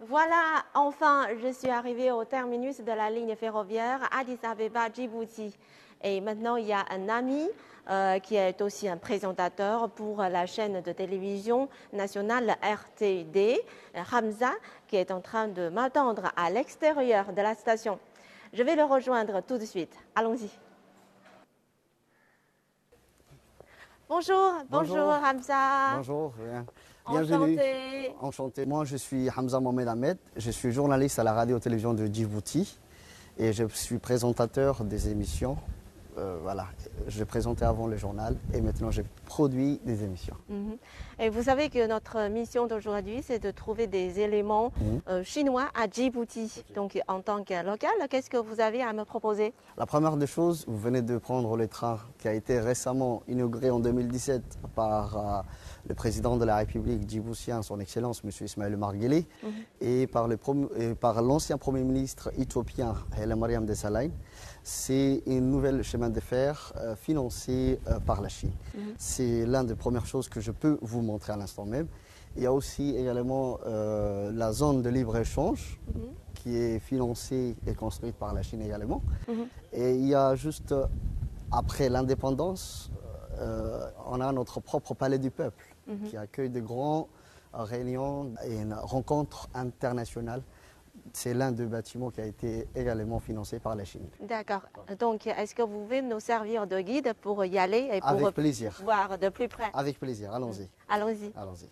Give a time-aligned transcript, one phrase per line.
[0.00, 5.56] Voilà, enfin, je suis arrivée au terminus de la ligne ferroviaire Addis Abeba-Djibouti.
[6.04, 7.48] Et maintenant, il y a un ami
[7.90, 13.60] euh, qui est aussi un présentateur pour la chaîne de télévision nationale RTD,
[14.12, 14.52] Hamza,
[14.86, 17.98] qui est en train de m'attendre à l'extérieur de la station.
[18.52, 19.96] Je vais le rejoindre tout de suite.
[20.14, 20.48] Allons-y.
[24.08, 25.24] Bonjour, bonjour, Bonjour.
[25.24, 25.96] Hamza.
[25.96, 26.64] Bonjour, bien.
[27.10, 27.58] Bienvenue.
[28.20, 28.66] Enchanté.
[28.66, 30.18] Moi, je suis Hamza Mohamed Ahmed.
[30.36, 32.78] Je suis journaliste à la radio-télévision de Djibouti
[33.38, 35.56] et je suis présentateur des émissions.
[36.18, 36.66] Euh, voilà,
[37.06, 39.02] je présentais avant le journal et maintenant je
[39.38, 40.36] produis des émissions.
[40.48, 40.76] Mhm.
[41.20, 45.00] Et vous savez que notre mission d'aujourd'hui, c'est de trouver des éléments Mhm.
[45.08, 46.64] euh, chinois à Djibouti.
[46.74, 49.52] Donc, en tant que local, qu'est-ce que vous avez à me proposer?
[49.76, 53.68] La première des choses, vous venez de prendre le train qui a été récemment inauguré
[53.70, 54.42] en 2017
[54.74, 55.42] par euh,
[55.88, 58.30] le président de la République djiboutien, son Excellence, M.
[58.40, 59.26] Ismaël Margueli,
[59.80, 64.10] et par le prom- et par l'ancien Premier ministre éthiopien, Haile Mariam Desalegn.
[64.62, 68.52] C'est une nouvelle chemin de fer euh, financé par la Chine.
[69.18, 71.88] C'est l'une des premières choses que je peux vous montrer à l'instant même.
[72.36, 75.80] Il y a aussi également euh, la zone de libre-échange
[76.34, 79.02] qui est financée et construite par la Chine également.
[79.72, 80.86] Et il y a juste, euh,
[81.50, 82.92] après l'indépendance,
[83.40, 85.74] euh, on a notre propre palais du peuple
[86.08, 87.08] qui accueille de grands
[87.52, 90.42] réunions et une rencontre internationale.
[91.18, 94.06] C'est l'un des bâtiments qui a été également financé par la Chine.
[94.20, 94.62] D'accord.
[95.00, 98.34] Donc, est-ce que vous pouvez nous servir de guide pour y aller et pour Avec
[98.36, 98.80] plaisir.
[98.84, 99.68] voir de plus près?
[99.74, 100.68] Avec plaisir, allons-y.
[100.88, 101.32] Allons-y.
[101.36, 101.68] Allons-y.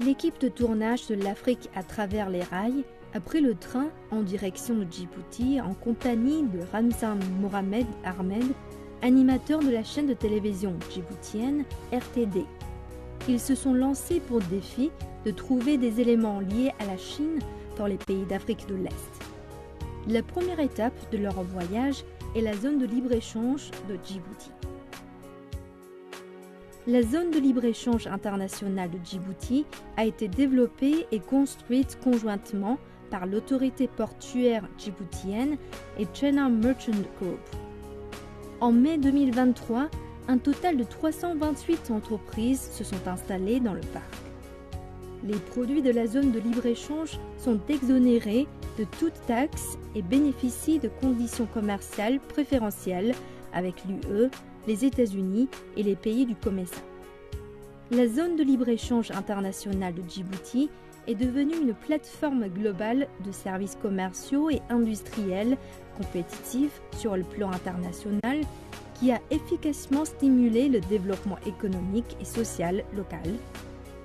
[0.00, 4.74] L'équipe de tournage de l'Afrique à travers les rails a pris le train en direction
[4.76, 8.44] de Djibouti en compagnie de Ramzan Mohamed Ahmed,
[9.04, 12.46] animateur de la chaîne de télévision djiboutienne RTD.
[13.28, 14.90] Ils se sont lancés pour défi
[15.26, 17.38] de trouver des éléments liés à la Chine
[17.76, 19.12] dans les pays d'Afrique de l'Est.
[20.08, 22.02] La première étape de leur voyage
[22.34, 24.50] est la zone de libre-échange de Djibouti.
[26.86, 29.66] La zone de libre-échange internationale de Djibouti
[29.98, 32.78] a été développée et construite conjointement
[33.10, 35.58] par l'autorité portuaire djiboutienne
[35.98, 37.63] et China Merchant Group.
[38.64, 39.90] En mai 2023,
[40.26, 44.14] un total de 328 entreprises se sont installées dans le parc.
[45.22, 48.46] Les produits de la zone de libre-échange sont exonérés
[48.78, 53.14] de toute taxe et bénéficient de conditions commerciales préférentielles
[53.52, 54.30] avec l'UE,
[54.66, 56.80] les États-Unis et les pays du COMESA.
[57.90, 60.70] La zone de libre-échange internationale de Djibouti
[61.06, 65.56] est devenue une plateforme globale de services commerciaux et industriels
[65.96, 68.40] compétitifs sur le plan international
[68.94, 73.34] qui a efficacement stimulé le développement économique et social local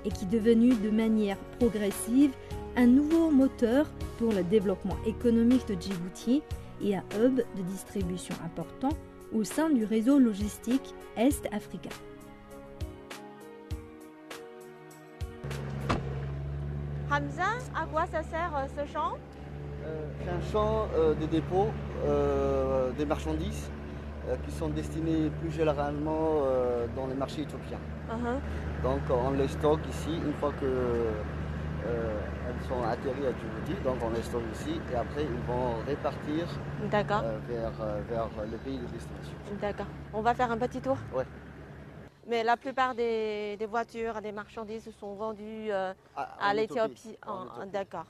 [0.04, 2.30] et qui est devenu de manière progressive
[2.76, 3.86] un nouveau moteur
[4.18, 6.42] pour le développement économique de Djibouti
[6.82, 8.90] et un hub de distribution important
[9.34, 11.90] au sein du réseau logistique Est-Africain.
[17.12, 17.42] Hamza,
[17.74, 19.14] à quoi ça sert euh, ce champ?
[20.22, 21.66] C'est un champ euh, de dépôt
[22.06, 23.68] euh, des marchandises
[24.28, 27.80] euh, qui sont destinées plus généralement euh, dans les marchés éthiopiens.
[28.08, 28.84] Uh-huh.
[28.84, 33.96] Donc on les stocke ici une fois que euh, elles sont atterries à Djibouti, donc
[34.04, 36.46] on les stocke ici et après ils vont répartir
[36.84, 39.34] euh, vers, euh, vers le pays de destination.
[39.60, 39.86] D'accord.
[40.12, 40.96] On va faire un petit tour?
[41.12, 41.24] Ouais.
[42.30, 47.18] Mais la plupart des, des voitures, des marchandises sont vendues euh, Ah, à en l'Éthiopie.
[47.72, 48.06] D'accord.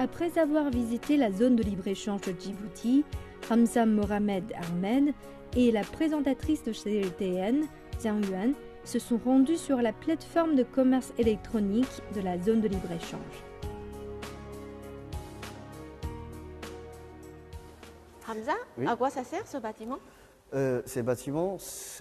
[0.00, 3.04] Après avoir visité la zone de libre-échange de Djibouti,
[3.48, 5.14] Hamza Mohamed Ahmed
[5.56, 7.66] et la présentatrice de CLTN,
[8.02, 8.52] Jiang Yuan,
[8.82, 13.44] se sont rendus sur la plateforme de commerce électronique de la zone de libre-échange.
[18.28, 18.88] Hamza, Oui.
[18.88, 19.98] à quoi ça sert ce bâtiment?
[20.54, 21.56] Euh, ces bâtiments,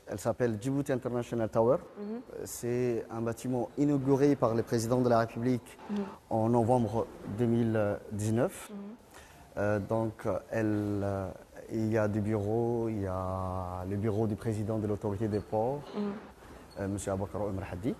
[0.08, 1.78] elle s'appelle Djibouti International Tower.
[1.98, 2.04] Mhm.
[2.06, 5.98] Euh, C'est un bâtiment inauguré par le président de la République Mhm.
[6.30, 7.08] en novembre
[7.40, 8.70] 2019.
[8.72, 8.78] Mhm.
[9.58, 11.28] Euh, donc, elle, euh,
[11.72, 15.40] il y a des bureaux, il y a le bureau du président de l'autorité des
[15.40, 15.81] ports,
[16.78, 16.98] M.
[17.08, 17.96] Abakar Omar Hadi.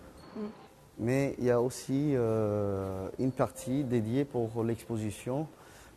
[1.00, 5.48] Mais il y a aussi une partie dédiée pour l'exposition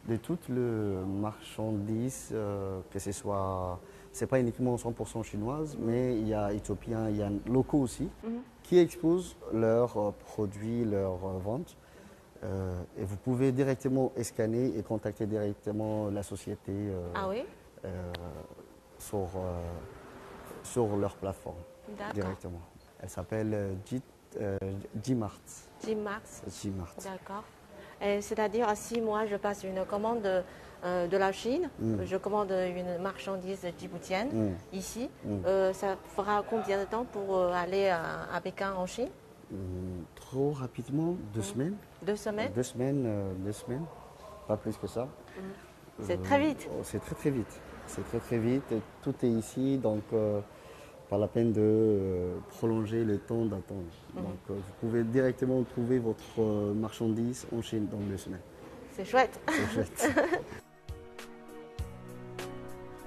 [0.07, 3.79] de toutes les marchandises, euh, que ce soit,
[4.13, 8.09] c'est pas uniquement 100% chinoise, mais il y a éthiopiens, il y a locaux aussi,
[8.25, 8.41] Mhm.
[8.63, 11.77] qui exposent leurs euh, produits, leurs euh, ventes.
[12.45, 17.43] Euh, et vous pouvez directement scanner et contacter directement la société euh, Ah oui?
[18.99, 19.29] sur,
[20.65, 21.57] sur leur plateforme
[21.97, 22.13] D'accord.
[22.15, 22.61] directement.
[23.01, 23.77] Elle s'appelle
[25.05, 25.39] Gmart.
[25.85, 26.21] Gmart.
[26.65, 26.95] Gmart.
[27.03, 27.45] D'accord.
[28.01, 30.45] C'est-à-dire, si moi je passe une commande
[30.85, 32.05] euh, de la Chine, Mm.
[32.05, 34.55] je commande une marchandise djiboutienne Mm.
[34.77, 35.29] ici, Mm.
[35.47, 38.01] euh, ça fera combien de temps pour euh, aller à,
[38.33, 39.09] à Pékin en Chine?
[40.15, 41.75] Trop rapidement, deux semaines.
[42.03, 42.53] Deux semaines?
[42.55, 43.85] Deux semaines, deux semaines,
[44.47, 45.09] pas plus que ça.
[46.03, 46.69] C'est très vite.
[46.71, 47.61] oh, C'est très très vite.
[47.87, 48.75] C'est très très vite.
[49.03, 50.03] tout est ici, donc
[51.09, 53.93] pas la peine de euh, prolonger le temps d'attente.
[54.15, 54.23] Mhm.
[54.23, 58.41] Donc euh, vous pouvez directement trouver votre euh, marchandise en Chine dans deux semaines.
[58.93, 59.41] C'est chouette.
[59.49, 60.11] C'est chouette.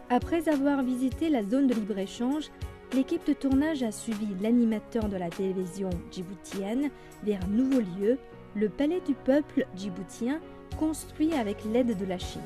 [0.09, 2.49] Après avoir visité la zone de libre-échange,
[2.93, 6.89] l'équipe de tournage a suivi l'animateur de la télévision djiboutienne
[7.23, 8.17] vers un nouveau lieu,
[8.55, 10.41] le Palais du Peuple djiboutien,
[10.77, 12.41] construit avec l'aide de la Chine.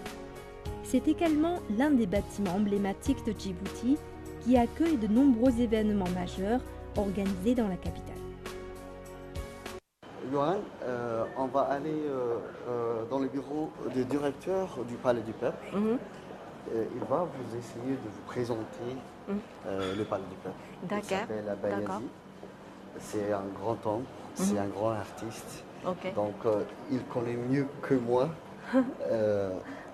[0.83, 3.97] C'est également l'un des bâtiments emblématiques de Djibouti
[4.45, 6.61] qui accueille de nombreux événements majeurs
[6.97, 8.15] organisés dans la capitale.
[10.31, 12.37] Johan, euh, on va aller euh,
[12.67, 15.57] euh, dans le bureau du directeur du Palais du Peuple.
[15.73, 15.97] Mhm.
[16.95, 18.95] Il va vous essayer de vous présenter
[19.27, 19.39] Mhm.
[19.99, 21.19] le Palais du Peuple.
[21.69, 22.01] D'accord.
[22.97, 24.03] C'est un grand homme,
[24.33, 25.63] c'est un grand artiste.
[26.15, 26.33] Donc
[26.91, 28.29] il connaît mieux que moi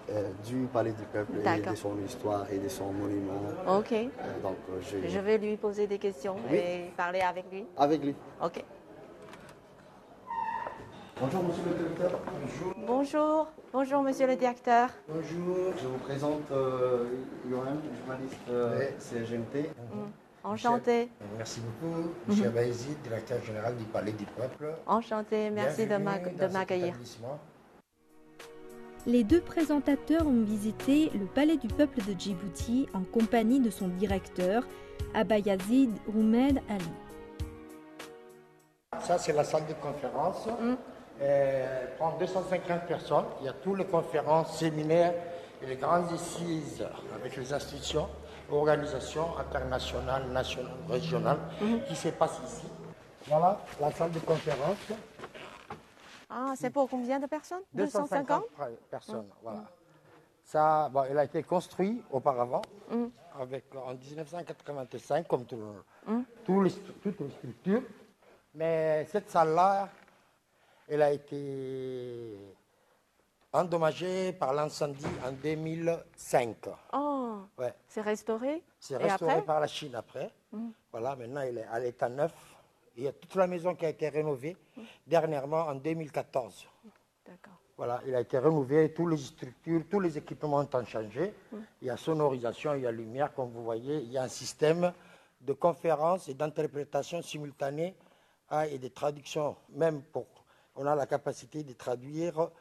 [0.09, 3.41] euh, du Palais du Peuple et de son histoire et de son monument.
[3.67, 3.91] Ok.
[3.93, 4.07] Euh,
[4.43, 5.07] donc euh, je...
[5.07, 6.57] Je vais lui poser des questions Oui.
[6.57, 7.65] et parler avec lui.
[7.77, 8.15] Avec lui.
[8.43, 8.63] Ok.
[11.19, 12.19] Bonjour monsieur le directeur.
[12.87, 13.47] Bonjour.
[13.71, 14.89] Bonjour, monsieur le directeur.
[15.07, 15.71] Bonjour.
[15.79, 17.05] Je vous présente euh,
[17.49, 18.85] Johan, journaliste euh, Oui.
[18.97, 19.69] CGMT.
[20.43, 21.09] Enchanté.
[21.37, 22.47] Merci beaucoup, M.
[22.47, 24.73] Abaïzi, directeur général du Palais du Peuple.
[24.87, 25.51] Enchanté.
[25.51, 26.95] Merci de Bienvenue m'accueillir.
[29.07, 33.87] Les deux présentateurs ont visité le Palais du Peuple de Djibouti en compagnie de son
[33.87, 34.63] directeur,
[35.15, 36.85] Abayazid Oumed Ali.
[39.01, 40.47] Ça, c'est la salle de conférence.
[41.19, 43.25] Euh, Elle prend 250 personnes.
[43.39, 45.15] Il y a toutes les conférences, séminaires
[45.63, 48.07] et les grandes assises avec les institutions,
[48.51, 51.39] organisations internationales, nationales, régionales
[51.87, 52.67] qui se passent ici.
[53.27, 54.77] Voilà la salle de conférence.
[56.33, 57.61] Ah, c'est pour combien de personnes?
[57.73, 59.27] 250 250 personnes.
[59.43, 59.63] Voilà.
[60.45, 63.05] Ça, bon, elle a été construit auparavant, Mm.
[63.39, 66.23] avec, en 1985, comme tout le- Mm.
[66.45, 66.71] tous les-
[67.03, 67.83] toutes les structures.
[68.55, 69.89] Mais cette salle-là,
[70.87, 72.37] elle a été
[73.53, 76.67] endommagée par l'incendie en 2005.
[76.93, 77.73] Oh, Ouais.
[77.87, 78.63] c'est restauré?
[78.79, 79.41] C'est restauré après?
[79.43, 79.45] Mm.
[79.45, 80.31] par la Chine après.
[80.91, 82.33] Voilà, maintenant elle est à l'état neuf.
[82.95, 84.55] Il y a toute la maison qui a été rénovée
[85.07, 86.67] dernièrement en 2014.
[87.25, 87.53] D'accord.
[87.77, 91.33] Voilà, il a été rénové, toutes les structures, tous les équipements ont changé.
[91.81, 94.01] Il y a sonorisation, il y a lumière, comme vous voyez.
[94.01, 94.93] Il y a un système
[95.39, 97.95] de conférence et d'interprétation simultanée
[98.49, 100.27] hein, et de traduction, même pour.
[100.75, 102.51] On a la capacité de traduire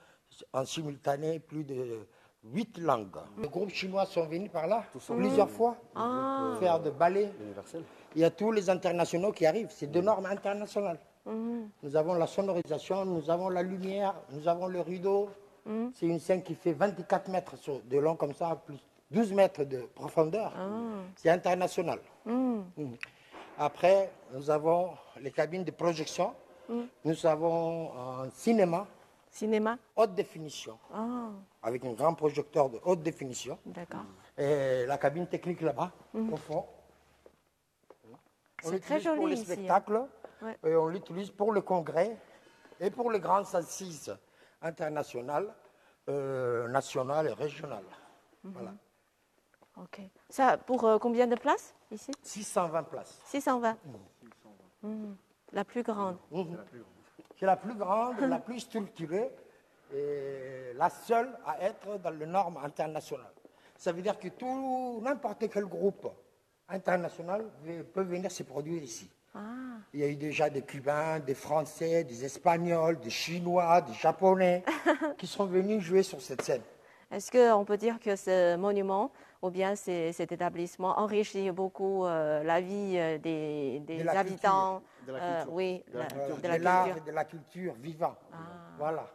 [0.53, 2.07] en simultané plus de
[2.45, 3.17] huit langues.
[3.39, 6.55] Les groupes chinois sont venus par là plusieurs fois Ah.
[6.59, 7.31] faire de ballet.
[7.41, 7.83] Universel.
[8.15, 9.69] Il y a tous les internationaux qui arrivent.
[9.71, 10.99] C'est de normes internationales.
[11.27, 11.69] Mhm.
[11.83, 15.29] Nous avons la sonorisation, nous avons la lumière, nous avons le rideau.
[15.67, 15.93] Mhm.
[15.95, 17.55] C'est une scène qui fait 24 mètres
[17.85, 18.79] de long comme ça, plus
[19.11, 20.53] 12 mètres de profondeur.
[21.17, 21.99] C'est international.
[22.25, 22.65] Mhm.
[23.59, 26.33] Après, nous avons les cabines de projection.
[27.05, 27.91] Nous avons
[28.23, 28.87] un cinéma
[29.31, 31.31] Cinéma haute définition, Ah,
[31.63, 33.59] avec un grand projecteur de haute définition.
[33.65, 34.05] d'accord.
[34.37, 36.67] Et la cabine technique là-bas, au fond.
[38.63, 39.55] On C'est très l'utilise pour les ici, hein.
[39.55, 40.07] spectacles,
[40.43, 40.59] Ouais.
[40.65, 42.17] et on l'utilise pour le congrès
[42.81, 44.15] et pour les grandes assises
[44.61, 45.55] internationales,
[46.09, 47.85] euh, nationales et régionales.
[48.45, 48.53] Mhm.
[48.53, 48.75] Voilà.
[49.77, 50.01] Ok.
[50.29, 52.11] Ça, pour euh, combien de places ici?
[52.23, 53.21] 620 places.
[53.27, 53.77] 620.
[54.83, 55.17] Mhm.
[55.53, 56.17] La plus grande.
[57.41, 57.47] Mhm.
[57.47, 59.31] C'est la plus grande, la plus structurée
[59.95, 63.33] et la seule à être dans les normes internationales.
[63.77, 66.07] Ça veut dire que tout, n'importe quel groupe
[66.69, 67.45] international
[67.95, 69.09] peut venir se produire ici.
[69.35, 69.41] Ah,
[69.95, 74.65] Il y a eu déjà des Cubains, des Français, des Espagnols, des Chinois, des Japonais
[75.19, 76.63] qui sont venus jouer sur cette scène.
[77.11, 79.11] Est-ce qu'on peut dire que ce monument
[79.43, 84.83] ou bien cet établissement enrichit beaucoup euh, la vie euh, des, des De la habitants
[84.83, 85.07] culture.
[85.07, 85.53] De la euh, culture.
[85.55, 86.37] Oui, De la la- culture.
[86.37, 87.03] de de la l'art culture.
[87.03, 88.15] et de la culture vivant.
[88.79, 89.07] Voilà.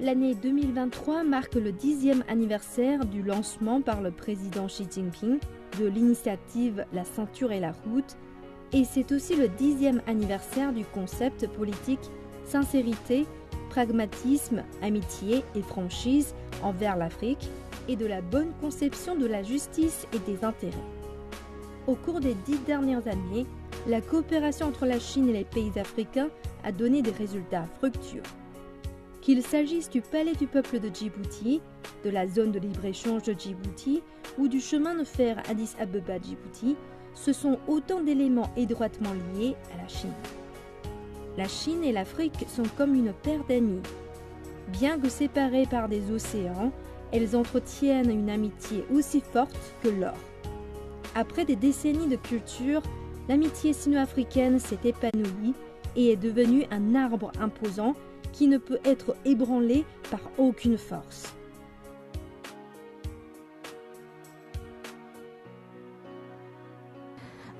[0.00, 5.38] L'année 2023 marque le dixième anniversaire du lancement par le président Xi Jinping
[5.78, 8.16] de l'initiative La ceinture et la route,
[8.72, 12.10] et c'est aussi le dixième anniversaire du concept politique
[12.44, 13.26] sincérité,
[13.72, 17.48] pragmatisme, amitié et franchise envers l'Afrique
[17.88, 20.76] et de la bonne conception de la justice et des intérêts.
[21.86, 23.46] Au cours des dix dernières années,
[23.86, 26.28] la coopération entre la Chine et les pays africains
[26.64, 28.22] a donné des résultats fructueux.
[29.22, 31.62] Qu'il s'agisse du Palais du peuple de Djibouti,
[32.04, 34.02] de la zone de libre-échange de Djibouti
[34.36, 36.76] ou du chemin de fer Addis Abeba-Djibouti,
[37.14, 40.12] ce sont autant d'éléments étroitement liés à la Chine.
[41.38, 43.80] La Chine et l'Afrique sont comme une paire d'amis.
[44.68, 46.72] Bien que séparées par des océans,
[47.10, 50.16] elles entretiennent une amitié aussi forte que l'or.
[51.14, 52.82] Après des décennies de culture,
[53.28, 55.54] l'amitié sino-africaine s'est épanouie
[55.96, 57.94] et est devenue un arbre imposant
[58.32, 61.34] qui ne peut être ébranlé par aucune force.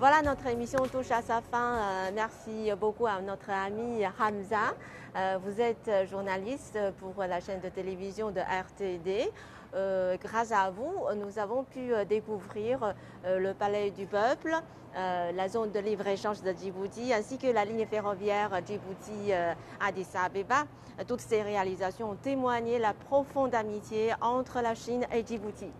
[0.02, 1.76] Voilà, notre émission touche à sa fin.
[1.76, 4.74] Euh, merci beaucoup à notre ami Hamza.
[5.14, 9.30] Euh, vous êtes journaliste pour la chaîne de télévision de RTD.
[9.76, 14.56] Euh, grâce à vous, nous avons pu découvrir le Palais du Peuple,
[14.96, 20.64] la zone de libre-échange de Djibouti, ainsi que la ligne ferroviaire Djibouti-Addis Abeba.
[21.06, 25.70] Toutes ces réalisations ont témoigné la profonde amitié entre la Chine et Djibouti.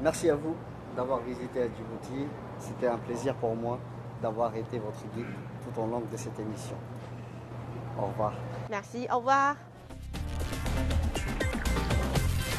[0.00, 0.56] Merci à vous
[0.96, 2.26] d'avoir visité Djibouti.
[2.58, 3.78] C'était un plaisir pour moi
[4.22, 5.26] d'avoir été votre guide
[5.62, 6.76] tout au long de cette émission.
[7.98, 8.32] Au revoir.
[8.70, 9.56] Merci, au revoir.